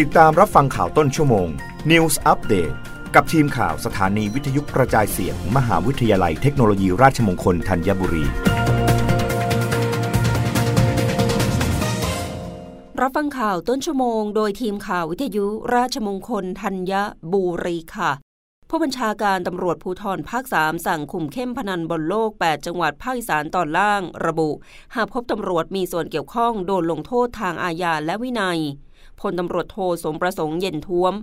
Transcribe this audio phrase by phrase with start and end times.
[0.00, 1.48] ติดตามรับฟังข่าวต้นชั่วโมง
[1.90, 2.74] News Update
[3.14, 8.24] กับทีมข่าวสถานีวิทยุกระจายเสียงมหาวิทยาลัยเทคโนโลยีราชมงคลธัญบุรี
[13.00, 16.92] รับฟังข่าวต้นชั่วโมง โดยทีมข่าววิทยุราชมงคลธัญ
[17.32, 18.12] บุรีค่ะ
[18.68, 24.50] ผู้บัญชาการตำรวจภูธรภาค 3 สั่งคุมเข้มพนันบนโลก 8 จังหวัดภาคอีสานตอนล่าง ระบุ
[24.94, 28.60] หากพบตำรวจมีส่วนเกี่ยวข้องโดนลงโทษทางอาญาและวินัย
[29.20, 31.14] พลตำรวจโทสมประสงค์เย็นท้วม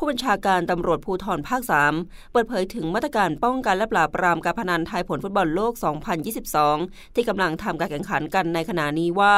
[0.00, 1.62] ผู้บัญชาการตำรวจภูธรภาค
[1.96, 5.72] 3 เปิดเผยถึงมาตรการป้องกันและปราบปรามการพนันทายผลฟุตบอลโลก
[6.44, 9.36] 2022 ที่กำลังทำการแข่งขันกันในขณะนี้ว่า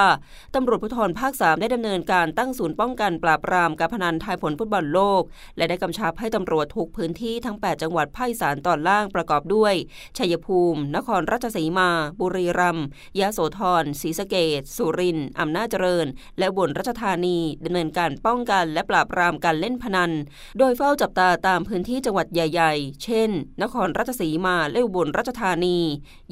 [0.55, 5.23] ตำรวจภูธรภาค 3 ได้ดำเนินการตั้งศูนย์ป้องกันปราบปรามการพนันทายผลฟุตบอลโลก
[5.57, 9.75] และได้กำชับให้ตำรวจทุกพื้นที่ทั้ง 8 จังหวัดภาคอีสานตอนล่างประกอบด้วย
[10.19, 12.87] ชัยภูมิ นครราชสีมา บุรีรัมย์
[13.21, 16.07] ยะโสธรศรีสะเกษสุรินทร์อำนาจเจริญ
[16.39, 20.11] และอุบลราชธานีดำเนินการป้องกันและปราบปรามการเล่นพนัน
[20.59, 23.31] โดยเฝ้าจับตาตามพื้นที่จังหวัดใหญ่ ๆ เช่น
[23.63, 25.79] นครราชสีมาและอุบลราชธานี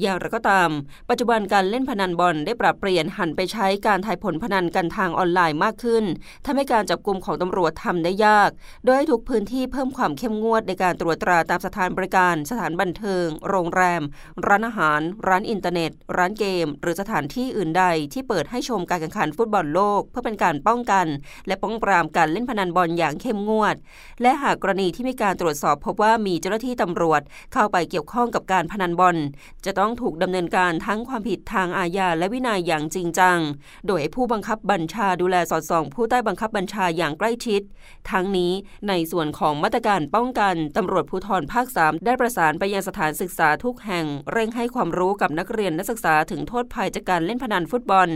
[0.01, 0.69] อย่างไรก็ตาม
[1.09, 6.03] ปัจจุบันการเล่นพนันบอลได้ปรับเปลี่ยนหันไปใช้การทายผลพนันกันทางออนไลน์มากขึ้น
[6.45, 8.49] ทำให้การจับกลุ่มของตำรวจทำได้ยาก
[8.83, 14.01] โดยให้ทุกพื้นที่เพิ่มความเข้มงวดในการตรวจตราตามสถานบริการ สถานบันเทิง โรงแรม
[14.47, 21.05] ร้านอาหาร ร้านอินเทอร์เน็ต ร้านเกม หรือสถานที่อื่นใดที่เปิดให้ชมการแข่งขันฟุตบอลโลก เพื่อเป็นการป้องกัน
[21.49, 23.75] และป้องปรามการเล่นพนันบอลอย่างเข้มงวด
[24.21, 27.21] และหากกรณีที่มีการตรวจสอบพบว่ามีเจ้าหน้าที่ตำรวจ
[27.53, 29.17] เข้าไปเกี่ยวข้องกับการพนันบอล
[29.65, 33.37] จะต้องถูกดำเนินการทั้งความผิดทางอาญาและวินัยอย่างจริงจัง
[33.87, 37.61] โดยให้ผู้บังคับบัญชาดูแลสอดส่อง ผู้ใต้บังคับบัญชาอย่างใกล้ชิด
[38.11, 38.51] ทั้งนี้
[38.87, 48.09] ในส่วนของมาตรการป้องกันตำรวจภูธรภาค 3 ได้ประสานไปยังสถานศึกษาทุกแห่ง เร่งให้ความรู้กับนักเรียนนักศึกษาถึงโทษภัยจากการเล่นพนันฟุตบอล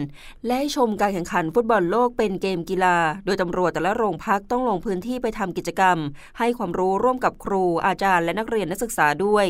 [0.47, 5.97] และชมการแข่งขันฟุตบอลโลกเป็นเกมกีฬาโดยตำรวจแต่ละโรงพักต้องลงพื้นที่ไปทำกิจกรรม
[6.39, 9.45] ให้ความรู้ร่วมกับครู อาจารย์และนักเรียนนักศึกษาด้วย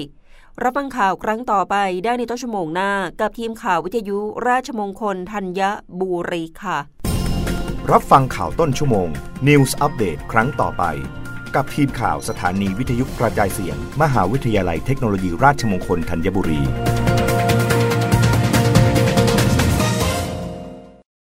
[0.63, 5.61] รับฟังข่าวครั้งต่อไปได้ในต้นชั่วโมงหน้า กับทีมข่าววิทยุ ราชมงคลธัญ
[5.99, 6.77] บุรีค่ะ
[7.91, 9.09] รับฟังข่าวต้นชั่วโมง
[9.47, 10.83] News อัปเดตครั้งต่อไป
[11.55, 16.61] กับทีมข่าวสถานีวิทยุกระจายเสียง มหาวิทยาลัยเทคโนโลยีราชมงคลธัญบุรี